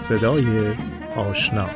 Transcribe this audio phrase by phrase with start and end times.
[0.00, 0.74] صدای
[1.16, 1.66] آشنا.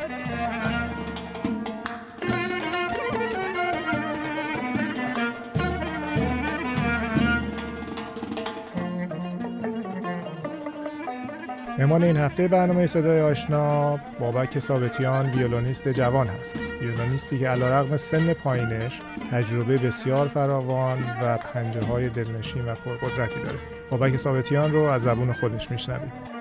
[11.79, 16.59] مهمان این هفته برنامه صدای آشنا بابک ثابتیان ویولونیست جوان هست.
[16.81, 19.01] ویولونیستی که علیرغم سن پایینش
[19.31, 23.59] تجربه بسیار فراوان و پنجه های دلنشین و پرقدرتی داره.
[23.91, 26.34] بابک ثابتیان رو از زبون خودش میشنوید.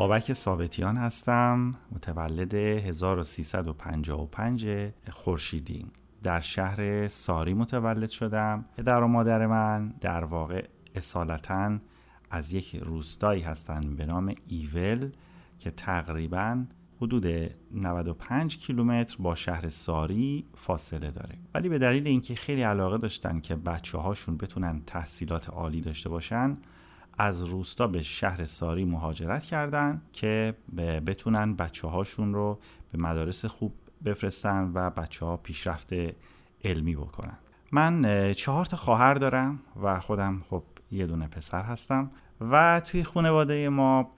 [0.00, 4.68] بابک ثابتیان هستم متولد 1355
[5.10, 5.86] خورشیدی.
[6.22, 8.64] در شهر ساری متولد شدم.
[8.76, 11.78] پدر و مادر من در واقع اصالتا
[12.30, 15.10] از یک روستایی هستند به نام ایول
[15.58, 16.64] که تقریبا
[17.00, 17.26] حدود
[17.74, 21.38] 95 کیلومتر با شهر ساری فاصله داره.
[21.54, 26.56] ولی به دلیل اینکه خیلی علاقه داشتن که بچه هاشون بتونن تحصیلات عالی داشته باشن
[27.20, 30.54] از روستا به شهر ساری مهاجرت کردن که
[31.06, 32.58] بتونن بچه هاشون رو
[32.92, 33.72] به مدارس خوب
[34.04, 35.92] بفرستن و بچه ها پیشرفت
[36.64, 37.38] علمی بکنن.
[37.72, 42.10] من چهار تا خواهر دارم و خودم خب یه دونه پسر هستم
[42.40, 44.10] و توی خانواده ما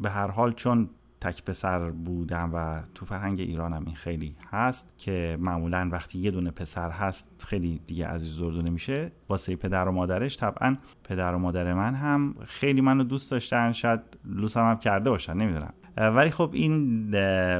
[0.00, 5.38] به هر حال چون تک پسر بودم و تو فرهنگ ایرانم این خیلی هست که
[5.40, 10.36] معمولا وقتی یه دونه پسر هست خیلی دیگه عزیز دردو نمیشه واسه پدر و مادرش
[10.36, 15.34] طبعا پدر و مادر من هم خیلی منو دوست داشتن شاید لوسم هم کرده باشن
[15.34, 15.72] نمی‌دونم.
[15.96, 17.10] ولی خب این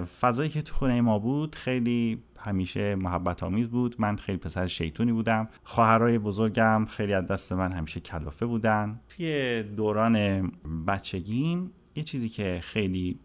[0.05, 3.97] فضایی که تو خونه ما بود خیلی همیشه محبت آمیز بود.
[3.99, 5.49] من خیلی پسر شیطونی بودم.
[5.65, 9.01] خواهرای بزرگم خیلی از دست من همیشه کلافه بودن.
[9.09, 10.47] توی دوران
[10.87, 11.71] بچگیم
[12.01, 13.19] یه چیزی که خیلی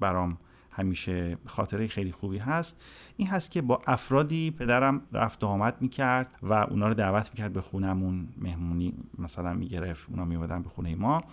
[0.00, 0.38] برام
[0.70, 2.82] همیشه خاطره خیلی خوبی هست
[3.16, 7.52] این هست که با افرادی پدرم رفت و آمد می‌کرد و اونا رو دعوت می‌کرد
[7.52, 11.24] به خونمون مهمونی مثلا می‌گرفت اونا میومدن به خونه ما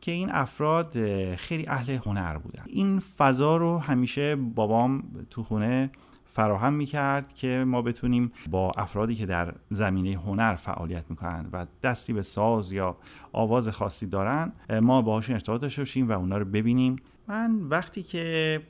[0.00, 0.92] که این افراد
[1.34, 2.62] خیلی اهل هنر بودن.
[2.66, 5.90] این فضا رو همیشه بابام تو خونه
[6.36, 12.12] فراهم می‌کرد که ما بتونیم با افرادی که در زمینه هنر فعالیت می‌کنن و دستی
[12.12, 12.96] به ساز یا
[13.32, 14.52] آواز خاصی دارن
[14.82, 16.96] ما باهاشون ارتباط داشته باشیم و اونا رو ببینیم.
[17.28, 18.60] من وقتی که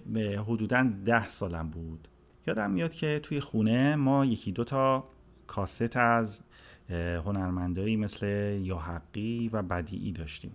[0.46, 2.08] حدودا ده سالم بود
[2.46, 5.04] یادم میاد که توی خونه ما یکی دو تا
[5.46, 6.40] کاست از
[7.24, 8.26] هنرمندایی مثل
[8.62, 10.52] یا حقی و بدیعی داشتیم.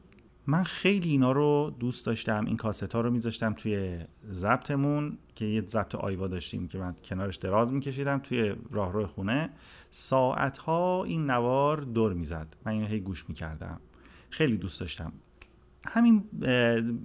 [0.47, 3.99] من خیلی اینا رو دوست داشتم این کاست ها رو میذاشتم توی
[4.31, 9.49] ضبطمون که یه ضبط آیوا داشتیم که من کنارش دراز میکشیدم توی راهرو خونه.
[9.91, 12.55] ساعت ها این نوار دور می‌زد.
[12.65, 13.79] من اینو هی گوش می‌کردم.
[14.29, 15.13] خیلی دوست داشتم.
[15.85, 16.23] همین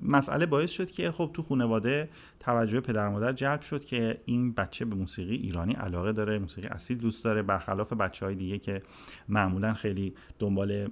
[0.02, 2.08] مسئله باعث شد که خب تو خانواده
[2.40, 6.98] توجه پدر مادر جلب شد که این بچه به موسیقی ایرانی علاقه داره موسیقی اصیل
[6.98, 8.82] دوست داره برخلاف بچه های دیگه که
[9.28, 10.88] معمولا خیلی دنبال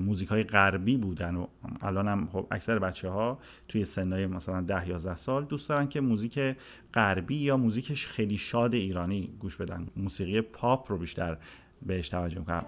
[0.00, 1.46] موزیک های غربی بودن و
[1.80, 3.38] الان هم خب اکثر بچه ها
[3.68, 6.56] توی سنهای مثلا 10 11 سال دوست دارن که موزیک
[6.94, 9.86] غربی یا موزیکش خیلی شاد ایرانی گوش بدن.
[9.96, 11.36] موسیقی پاپ رو بیشتر
[11.82, 12.64] بهش توجه می‌کنن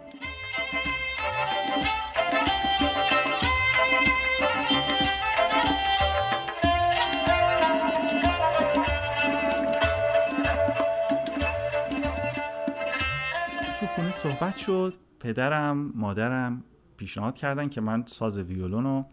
[13.81, 14.95] تو صحبت شد.
[15.21, 16.65] پدرم مادرم
[16.97, 19.07] پیشنهاد کردن که من ساز ویولون رو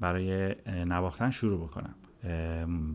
[0.00, 1.94] برای نواختن شروع بکنم.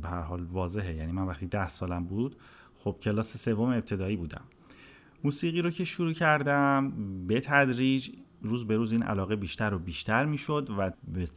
[0.02, 0.96] به هر حال واضحه.
[0.96, 2.36] یعنی من وقتی ده سالم بود
[2.78, 4.44] خب کلاس سوم ابتدایی بودم.
[5.24, 6.92] موسیقی رو که شروع کردم
[7.28, 8.10] به تدریج
[8.42, 10.92] روز به روز این علاقه بیشتر و بیشتر می‌شد و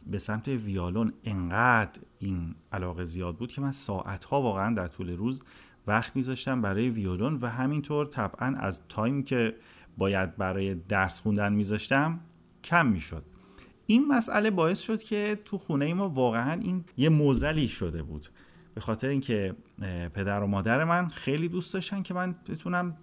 [0.07, 5.41] به سمت ویالون انقدر این علاقه زیاد بود که من ساعتها واقعا در طول روز
[5.87, 9.55] وقت میذاشتم برای ویولون و همینطور طبعا از تایم که
[9.97, 12.19] باید برای درس خوندن میذاشتم
[12.65, 13.23] کم می‌شد.
[13.87, 18.27] این مسئله باعث شد که تو خونه ما واقعا این یه موزلی شده بود.
[18.75, 19.55] به خاطر اینکه
[20.13, 22.97] پدر و مادر من خیلی دوست داشتن که من بتونم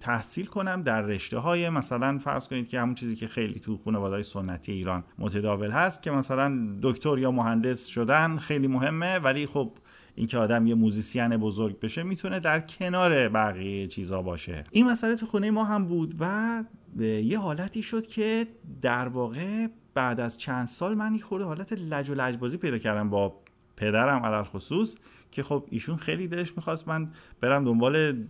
[0.00, 4.22] تحصیل کنم در رشته های مثلا فرض کنید که همون چیزی که خیلی تو خانواده
[4.22, 9.72] سنتی ایران متداول هست که مثلا دکتر یا مهندس شدن خیلی مهمه ولی خب
[10.18, 14.64] اینکه آدم یه موزیسین بزرگ بشه می‌تونه در کنار بقیه چیزا باشه.
[14.70, 16.64] این مسئله تو خونه ما هم بود و
[17.02, 18.46] یه حالتی شد که
[18.82, 23.10] در واقع بعد از چند سال من یه خورده حالت لج و لجبازی پیدا کردم
[23.10, 23.40] با
[23.76, 24.96] پدرم علال خصوص
[25.30, 27.08] که خب ایشون خیلی دلش می‌خواست من
[27.40, 28.24] برم دنبال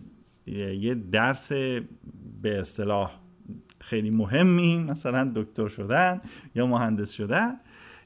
[0.47, 1.51] یه درس
[2.41, 3.11] به اصطلاح
[3.79, 6.21] خیلی مهمی مثلا دکتر شدن
[6.55, 7.53] یا مهندس شدن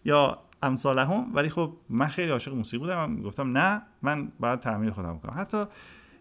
[0.06, 3.21] یا امثالهم ولی خب من خیلی عاشق موسیقی بودم.
[3.21, 5.33] گفتم نه من باید تعمیر خودم کنم.
[5.38, 5.63] حتی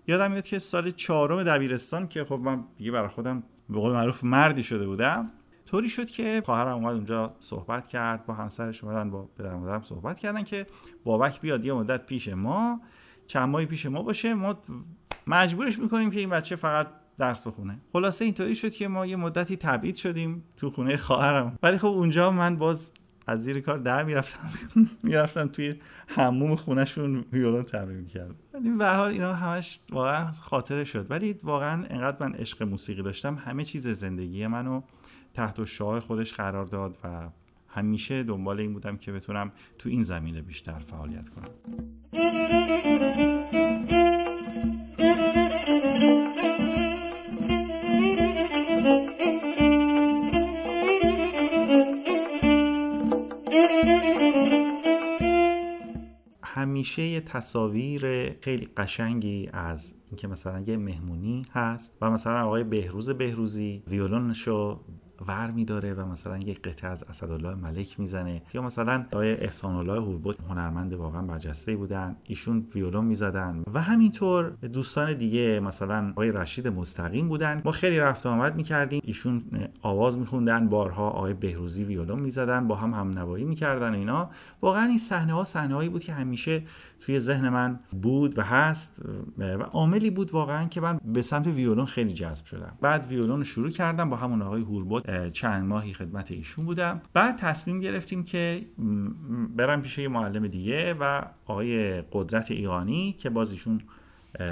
[0.06, 4.24] یادم میاد که سال چهارم دبیرستان که خب من دیگه برای خودم به قول معروف
[4.24, 5.30] مردی شده بودم
[5.66, 10.18] طوری شد که خواهرم اومد اونجا صحبت کرد با همسرش اومدن با پدر مادرم صحبت
[10.18, 10.66] کردن که
[11.04, 12.80] بابک بیاد یه مدت پیش ما
[13.26, 14.54] چند ماهی پیش ما باشه ما
[15.26, 16.86] مجبورش می‌کنیم که این بچه فقط
[17.18, 17.78] درس بخونه.
[17.92, 21.58] خلاصه اینطوری شد که ما یه مدتی تبعید شدیم تو خونه خواهرم.
[21.62, 22.92] ولی خب اونجا من باز
[23.26, 24.50] از زیر کار در می‌رفتم.
[25.02, 25.74] می‌رفتم توی
[26.06, 28.34] حموم خونهشون ویولون تمرین می‌کردم.
[28.54, 31.06] ولی به حال اینا همش واقعا خاطره شد.
[31.10, 34.82] ولی واقعا انقدر من عشق موسیقی داشتم همه چیز زندگی منو
[35.34, 37.28] تحت و شاه خودش قرار داد و
[37.68, 41.50] همیشه دنبال این بودم که بتونم تو این زمینه بیشتر فعالیت کنم.
[56.82, 63.10] همیشه یه تصاویر خیلی قشنگی از اینکه مثلا یه مهمونی هست و مثلا آقای بهروز
[63.10, 64.80] بهروزی ویولونشو
[65.28, 68.42] ور میداره و مثلا یک قطعه از اسدالله ملک می‌زنه.
[68.54, 73.62] یا مثلا آقای احسان الله هوربوت هنرمند واقعا برجسته بودن ایشون ویولون می‌زدن.
[73.74, 77.62] و همینطور دوستان دیگه مثلا آقای رشید مستقیم بودن.
[77.64, 79.00] ما خیلی رفت آمد می‌کردیم.
[79.04, 79.42] ایشون
[79.82, 84.30] آواز میخوندن بارها آقای بهروزی ویولون می‌زدن با هم هم نوایی می‌کردن اینا.
[84.62, 86.62] واقعا این صحنه ها صحنه هایی بود که همیشه
[87.06, 89.02] توی ذهن من بود و هست
[89.38, 92.78] و عاملی بود واقعا که من به سمت ویولون خیلی جذب شدم.
[92.80, 97.00] بعد ویولون رو شروع کردم با همون آقای هوربوت چند ماهی خدمت ایشون بودم.
[97.12, 98.66] بعد تصمیم گرفتیم که
[99.56, 103.80] برم پیش یه معلم دیگه و آقای قدرت ایرانی که باز ایشون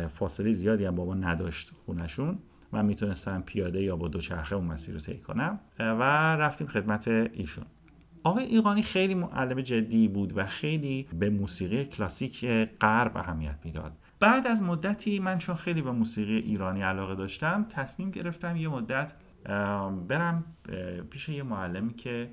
[0.08, 2.38] فاصله زیادی هم با ما نداشت خونشون
[2.73, 5.61] من می‌تونستم پیاده یا با دوچرخه اون مسیر رو طی کنم.
[5.79, 6.03] و
[6.37, 7.64] رفتیم خدمت ایشون.
[8.22, 12.44] آقای ایقانی خیلی معلم جدی بود و خیلی به موسیقی کلاسیک
[12.81, 13.93] غرب اهمیت می‌داد.
[14.20, 19.12] بعد از مدتی من چون خیلی به موسیقی ایرانی علاقه داشتم تصمیم گرفتم یه مدت
[20.08, 20.44] برم
[21.11, 22.31] پیش یه معلمی که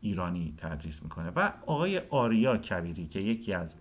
[0.00, 3.76] ایرانی تدریس می‌کنه و آقای آریا کبیری که یکی از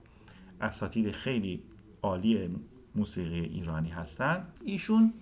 [0.61, 1.63] اساتید خیلی
[2.01, 2.55] عالی
[2.95, 4.47] موسیقی ایرانی هستن.
[4.65, 5.13] ایشون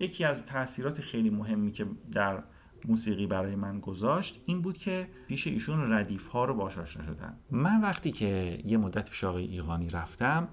[0.00, 2.42] یکی از تاثیرات خیلی مهمی که در
[2.84, 7.36] موسیقی برای من گذاشت این بود که پیش ایشون ردیف ها رو باش آشنا شدم.
[7.50, 10.48] من وقتی که یه مدت پیش آقای ایقانی رفتم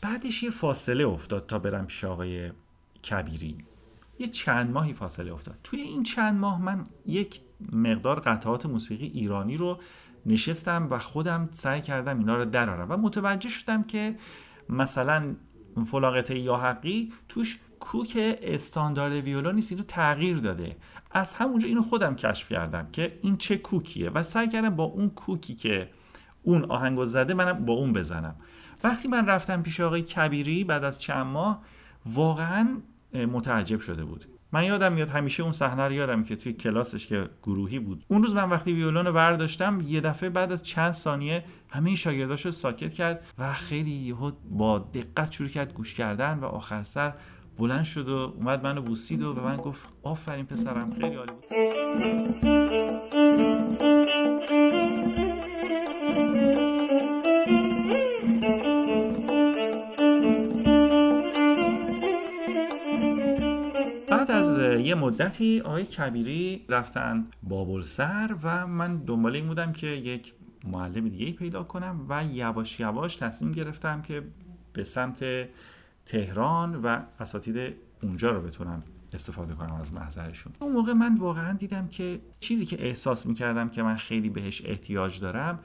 [0.00, 2.52] بعدش یه فاصله افتاد تا برم پیش آقای
[3.10, 3.56] کبیری.
[4.18, 5.58] یه چند ماهی فاصله افتاد.
[5.64, 7.40] توی این چند ماه من یک
[7.72, 9.78] مقدار قطعات موسیقی ایرانی رو
[10.26, 14.16] نشستم و خودم سعی کردم اینا رو درارم و متوجه شدم که
[14.68, 15.36] مثلا
[15.90, 20.76] فلاقته یا حقی توش کوک استاندارد ویولون نیست اینو تغییر داده.
[21.10, 25.10] از همونجا اینو خودم کشف کردم که این چه کوکیه و سعی کردم با اون
[25.10, 25.90] کوکی که
[26.42, 28.36] اون آهنگو زده منم با اون بزنم.
[28.84, 31.62] وقتی من رفتم پیش آقای کبیری بعد از چند ماه
[32.06, 32.68] واقعا
[33.14, 34.26] متعجب شده بود.
[34.52, 38.04] من یادم میاد همیشه اون صحنه رو یادم که توی کلاسش که گروهی بود.
[38.08, 42.50] اون روز من وقتی ویولون رو برداشتم یه دفعه بعد از چند ثانیه همه شاگرداش
[42.50, 44.14] ساکت کرد و خیلی
[44.50, 47.12] با دقت شروع کرد گوش کردن و آخر سر
[47.58, 51.44] بلند شد و اومد منو بوسید و به من گفت آفرین پسرم خیلی عالی بود.
[64.08, 70.32] بعد از یه مدتی آقای کبیری رفتن بابلسر و من دنبال این بودم که یک
[70.64, 74.22] معلم دیگه پیدا کنم و یواش یواش تصمیم گرفتم که
[74.72, 75.24] به سمت
[76.06, 78.82] تهران و اساتید اونجا رو بتونم
[79.12, 80.52] استفاده کنم از محضرشون.
[80.58, 85.20] اون موقع من واقعا دیدم که چیزی که احساس می‌کردم که من خیلی بهش احتیاج
[85.20, 85.58] دارم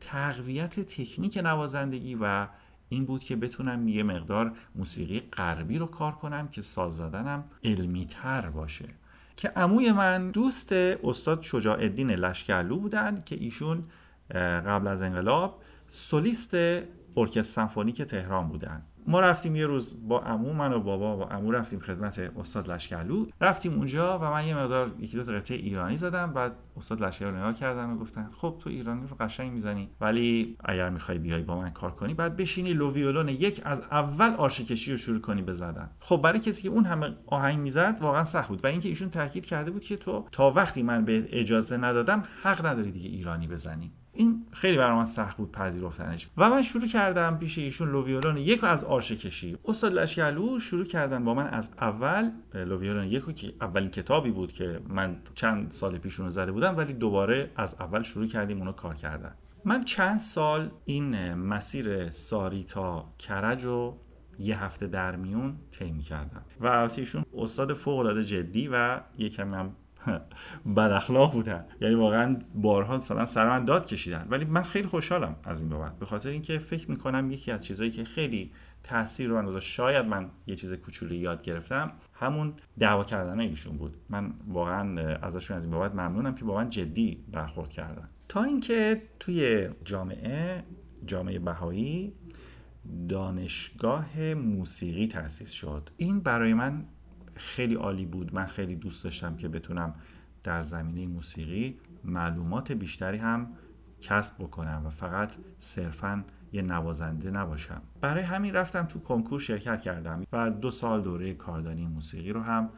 [0.00, 2.46] تقویت تکنیک نوازندگی و
[2.88, 8.06] این بود که بتونم یه مقدار موسیقی غربی رو کار کنم که ساز زدنم علمی
[8.06, 8.88] تر باشه.
[9.36, 13.84] که عموی من دوست استاد شجاع الدین لشکرلو بودن که ایشون
[14.66, 16.54] قبل از انقلاب سولیست
[17.16, 18.82] ارکستر سمفونیک تهران بودن.
[19.06, 23.26] ما رفتیم یه روز با عمو من و بابا و عمو رفتیم خدمت استاد لشکرلو
[23.40, 26.32] رفتیم اونجا و من یه مقدار یکی دو قطعه ایرانی زدم.
[26.32, 30.90] بعد استاد لشکرلو نگاه کردن و گفتن خب تو ایرانی رو قشنگ می‌زنی ولی اگر
[30.90, 34.90] می‌خوای بیای با من کار کنی بعد بشینی Le Violon یک از اول آرشه کشی
[34.90, 38.64] رو شروع کنی بزدن خب برای کسی که اون همه آهنگ می‌زد واقعا سخت بود.
[38.64, 42.66] و اینکه ایشون تاکید کرده بود که تو تا وقتی من بهت اجازه ندادم حق
[42.66, 43.92] نداری دیگه ایرانی بزنی.
[44.14, 46.28] این خیلی برای من سخت بود پذیرفتنش.
[46.36, 50.84] و من شروع کردم پیش ایشون Le Violon یک از آرشه کشی استاد لشکرلو شروع
[50.84, 55.70] کردن با من از اول Le Violon یکو که اولین کتابی بود که من چند
[55.70, 59.34] سال پیش اونو زده بودم ولی دوباره از اول شروع کردیم اونو کار کردن.
[59.64, 63.94] من چند سال این مسیر ساری تا کرج و
[64.38, 69.54] یه هفته در میون طی کردم و البته ایشون استاد فوق العاده جدی و یکم
[69.54, 69.76] هم
[70.76, 71.64] بد اخلاق بودن.
[71.80, 74.26] یعنی واقعا بارها مثلا سر من داد کشیدن.
[74.30, 75.98] ولی من خیلی خوشحالم از این بابت.
[75.98, 78.50] به خاطر اینکه فکر می‌کنم یکی از چیزهایی که خیلی
[78.82, 83.96] تاثیر رو من شاید من یه چیز کوچولی یاد گرفتم همون دعوا کردن ایشون بود.
[84.08, 88.08] من واقعا ازشون از این بابت ممنونم که واقعا جدی برخورد کردن.
[88.28, 90.64] تا اینکه توی جامعه
[91.06, 92.12] جامعه بهایی
[93.08, 95.90] دانشگاه موسیقی تأسیس شد.
[95.96, 96.84] این برای من
[97.34, 98.34] خیلی عالی بود.
[98.34, 99.94] من خیلی دوست داشتم که بتونم
[100.44, 103.48] در زمینه موسیقی معلومات بیشتری هم
[104.00, 107.82] کسب بکنم و فقط صرفا یه نوازنده نباشم.
[108.00, 112.70] برای همین رفتم تو کنکور شرکت کردم و دو سال دوره کاردانی موسیقی رو هم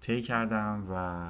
[0.00, 1.28] طی کردم و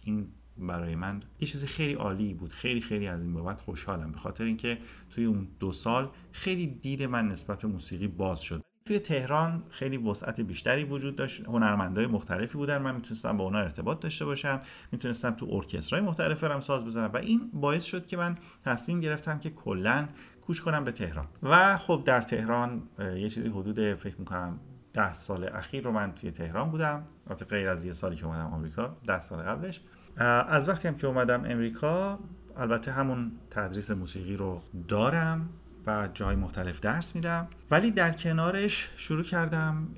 [0.00, 0.28] این
[0.58, 2.52] برای من یه چیز خیلی عالی بود.
[2.52, 4.12] خیلی خیلی از این بابت خوشحالم.
[4.12, 4.78] به خاطر اینکه
[5.10, 8.62] توی اون دو سال خیلی دید من نسبت به موسیقی باز شد.
[8.86, 11.46] توی تهران خیلی وسعت بیشتری وجود داشت.
[11.46, 12.78] هنرمندای مختلفی بودن.
[12.78, 14.60] من می‌تونستم با اونا ارتباط داشته باشم.
[14.92, 17.10] می‌تونستم تو ارکسترهای مختلف برم ساز بزنم.
[17.14, 20.08] و این باعث شد که من تصمیم گرفتم که کلا
[20.46, 21.26] کوچ کنم به تهران.
[21.42, 24.60] و خب در تهران یه چیزی حدود فکر می‌کنم
[24.94, 27.02] ده سال اخیر رو من توی تهران بودم.
[27.26, 29.80] البته غیر از یه سالی که اومدم آمریکا ده سال قبلش.
[30.16, 32.18] از وقتی هم که اومدم امریکا
[32.56, 35.48] البته همون تدریس موسیقی رو دارم.
[35.86, 37.48] و جای مختلف درس میدم.
[37.70, 39.88] ولی در کنارش شروع کردم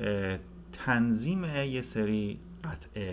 [0.73, 2.39] تنظیم یه سری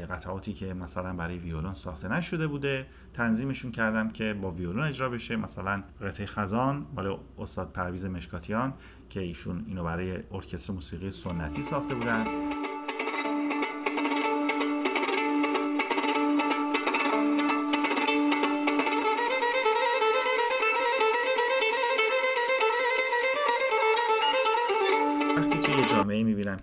[0.09, 5.35] قطعاتی که مثلا برای ویولون ساخته نشده بوده تنظیمشون کردم که با ویولون اجرا بشه.
[5.35, 8.73] مثلا قطعه خزان مال استاد پرویز مشکاتیان
[9.09, 12.25] که ایشون اینو برای ارکستر موسیقی سنتی ساخته بودن.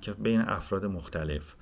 [0.03, 1.55] که بین افراد مختلف.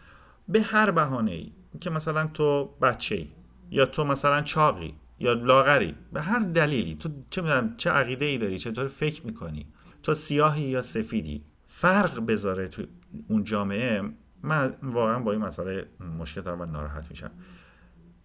[0.49, 3.28] به هر بهانه ای که مثلا تو بچه ای
[3.70, 8.38] یا تو مثلا چاقی یا لاغری به هر دلیلی تو چه می‌دونم چه عقیده ای
[8.38, 9.66] داری چطور فکر می‌کنی
[10.02, 12.82] تو سیاهی یا سفیدی فرق بذاره تو
[13.28, 14.02] اون جامعه.
[14.42, 15.87] من واقعا با این مسئله
[16.18, 17.30] مشکل دارم و ناراحت میشم.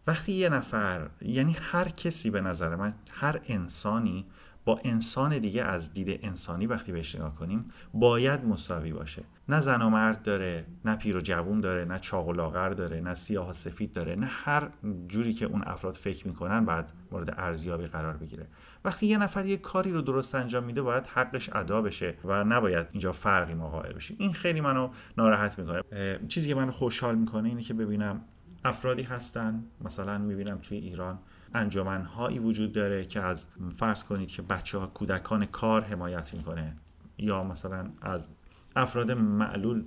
[0.07, 4.25] وقتی یه نفر یعنی هر کسی به نظر من هر انسانی
[4.65, 9.23] با انسان دیگه از دید انسانی وقتی بهش نگاه کنیم باید مساوی باشه.
[9.49, 13.01] نه زن و مرد داره نه پیر و جوون داره نه چاق و لاغر داره
[13.01, 14.69] نه سیاه و سفید داره نه هر
[15.07, 18.47] جوری که اون افراد فکر می‌کنن باید مورد ارزیابی قرار بگیره.
[18.85, 22.87] وقتی یه نفر یه کاری رو درست انجام میده باید حقش ادا بشه و نباید
[22.91, 25.81] اینجا فرقی ما قائل بشیم این خیلی منو ناراحت می‌کنه.
[26.27, 28.21] چیزی که منو خوشحال می‌کنه اینه که ببینم
[28.65, 29.63] افرادی هستن.
[29.81, 31.19] مثلا می‌بینم توی ایران
[31.55, 33.47] انجمنهایی وجود داره که از
[33.77, 36.75] فرض کنید که بچه ها کودکان کار حمایت می‌کنه
[37.17, 38.29] یا مثلا از
[38.75, 39.83] افراد معلول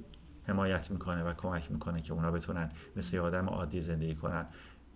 [0.47, 4.47] حمایت می‌کنه و کمک می‌کنه که اونا بتونن مثل آدم عادی زندگی کنن.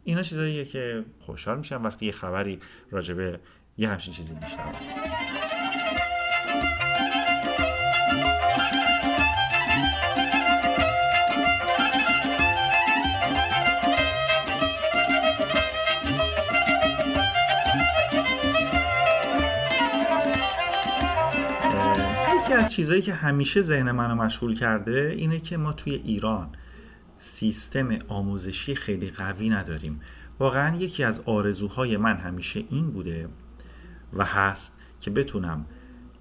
[0.05, 2.61] اینا چیزاییه که خوشحال میشم وقتی یه خبری
[2.91, 3.41] راجبه
[3.79, 4.73] یه همچین چیزی میشنم
[22.63, 26.49] از چیزهایی که همیشه ذهن منو مشغول کرده اینه که ما توی ایران
[27.19, 30.01] سیستم آموزشی خیلی قوی نداریم.
[30.39, 33.29] واقعا یکی از آرزوهای من همیشه این بوده
[34.13, 35.67] و هست که بتونم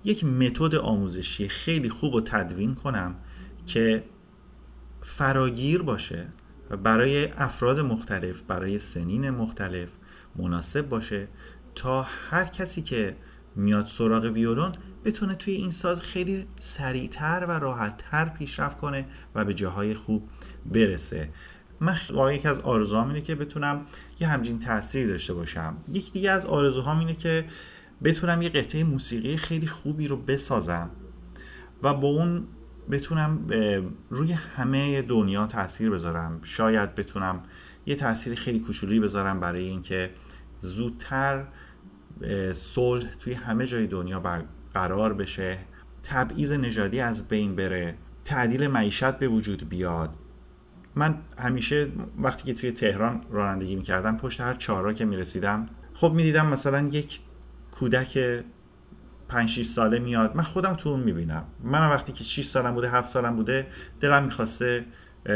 [0.04, 3.16] یک متد آموزشی خیلی خوب و تدوین کنم
[3.68, 4.04] که
[5.02, 6.28] فراگیر باشه
[6.70, 9.90] و برای افراد مختلف برای سنین مختلف
[10.36, 11.28] مناسب باشه
[11.76, 13.16] تا هر کسی که
[13.56, 14.72] میاد سراغ ویولون
[15.06, 19.06] بتونه توی این ساز خیلی سریعتر و راحتتر پیشرفت کنه
[19.36, 20.30] و به جاهای خوب
[20.66, 21.30] برسه.
[21.80, 23.86] من واقعا یکی از آرزوهام اینه که بتونم
[24.20, 25.78] یه همچین تأثیری داشته باشم.
[25.92, 27.46] یک دیگه از آرزوهام اینه که
[28.04, 30.90] بتونم یه قطعه موسیقی خیلی خوبی رو بسازم
[31.84, 32.48] و با اون
[32.92, 33.48] بتونم
[34.10, 36.40] روی همه دنیا تاثیر بذارم.
[36.44, 37.44] شاید بتونم
[37.86, 40.10] یه تاثیر خیلی کوچولی بذارم برای اینکه
[40.62, 41.46] زودتر
[42.54, 45.58] صلح توی همه جای دنیا برقرار بشه.
[46.04, 47.96] تبعیض نژادی از بین بره.
[48.26, 50.10] تعدیل معیشت به وجود بیاد.
[50.96, 51.88] من همیشه
[52.20, 57.20] وقتی که توی تهران رانندگی می‌کردم پشت هر چهارراه که می‌رسیدم خب می‌دیدم مثلا یک
[57.72, 58.44] کودک
[59.28, 60.36] 5 6 ساله میاد.
[60.36, 61.44] من خودم تو اون می‌بینم.
[61.64, 63.68] من وقتی که 6 سالم بوده 7 سالم بوده
[64.00, 64.86] دلم می‌خواسته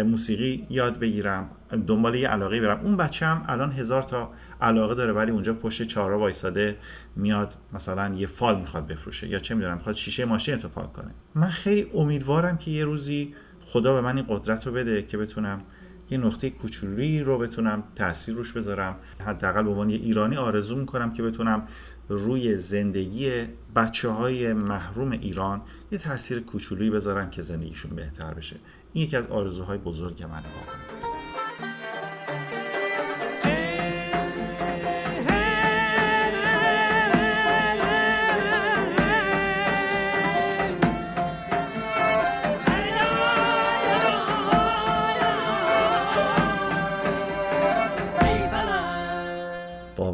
[0.06, 1.50] موسیقی یاد بگیرم
[1.88, 2.80] دنبال یه علاقه برم.
[2.80, 6.78] اون بچه هم الان هزار تا علاقه داره ولی اونجا پشت چهارراه وایساده
[7.16, 11.12] میاد مثلا یه فال می‌خواد بفروشه یا چه می‌دونم می‌خواد شیشه ماشین تو پاک کنه.
[11.36, 13.36] من خیلی امیدوارم که یه روزی
[13.66, 15.62] خدا به من این قدرت رو بده که بتونم
[16.10, 18.96] یه نقطه کوچولی رو بتونم تاثیر روش بذارم.
[19.26, 21.68] حداقل به عنوان یه ایرانی آرزو می‌کنم که بتونم
[22.10, 23.32] روی زندگی
[23.76, 28.56] بچه های محروم ایران یه تاثیر کوچولویی بذارم که زندگیشون بهتر بشه.
[28.94, 31.15] این یکی از آرزوهای بزرگ منه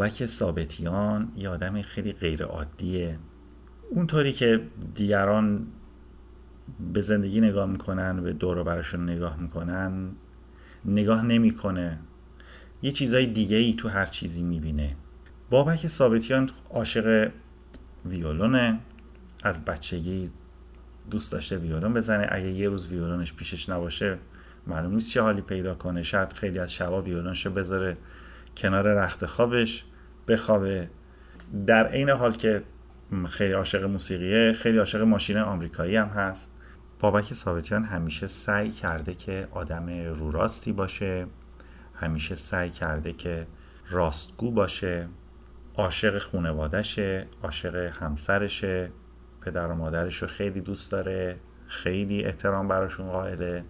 [0.02, 3.20] بابک ثابتیان یه آدم خیلی غیر عادیه
[3.90, 4.62] اونطوری که
[4.96, 5.68] دیگران
[6.94, 10.12] به زندگی نگاه می‌کنن و به دور براشون نگاه می‌کنن
[10.86, 12.00] نگاه نمی‌کنه.
[12.82, 14.96] یه چیزای دیگه ای تو هر چیزی می‌بینه.
[15.50, 17.32] بابک ثابتیان عاشق
[18.06, 18.80] ویولونه.
[19.44, 20.32] از بچگی
[21.12, 22.28] دوست داشته ویولون بزنه.
[22.30, 24.18] اگه یه روز ویولونش پیشش نباشه
[24.68, 26.04] معلوم نیست چه حالی پیدا کنه.
[26.04, 27.98] شاید خیلی از شبا ویولونشو بذاره
[28.58, 29.86] کنار رخت خوابش.
[30.32, 30.90] بخوابه.
[31.68, 32.64] در عین حال که
[33.30, 36.52] خیلی عاشق موسیقیه خیلی عاشق ماشین آمریکایی هم هست.
[37.00, 41.28] بابک ثابتیان همیشه سعی کرده که آدم رو راستی باشه
[41.94, 43.48] همیشه سعی کرده که
[43.90, 45.08] راستگو باشه
[45.76, 48.92] عاشق خونوادشه عاشق همسرشه
[49.42, 53.64] پدر و مادرش رو خیلی دوست داره خیلی احترام براشون قائله.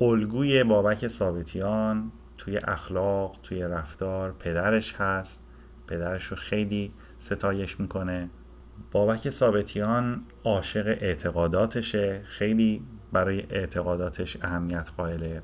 [0.00, 5.47] الگوی بابک ثابتیان توی اخلاق توی رفتار پدرش هست.
[5.88, 8.30] پدرش رو خیلی ستایش می‌کنه.
[8.92, 15.42] بابک ثابتیان عاشق اعتقاداتشه خیلی برای اعتقاداتش اهمیت قائله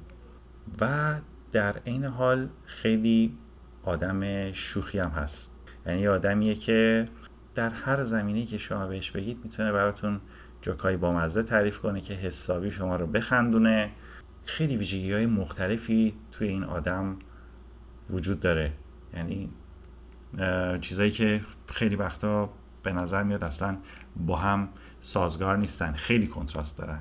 [0.81, 1.15] و
[1.53, 3.39] در این حال خیلی
[3.83, 5.53] آدم شوخی هم هست.
[5.87, 7.09] یعنی آدمیه که
[7.55, 10.21] در هر زمینی که شما بهش بگید می‌تونه براتون
[10.63, 13.91] جوکای بامزه تعریف کنه که حسابی شما رو بخندونه.
[14.45, 17.17] خیلی ویژگی های مختلفی توی این آدم
[18.11, 18.73] وجود داره.
[19.15, 19.51] یعنی
[20.81, 22.51] چیزایی که خیلی وقتا
[22.83, 23.77] به نظر میاد اصلا
[24.17, 24.69] با هم
[25.01, 27.01] سازگار نیستن خیلی کنتراست دارن.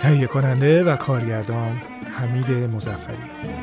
[0.00, 1.76] تهیه کننده و کارگردان
[2.12, 3.59] حمید مزفری